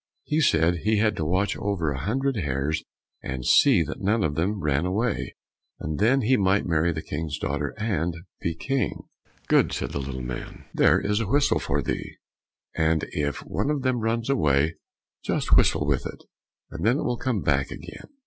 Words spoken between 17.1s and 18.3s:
come back again."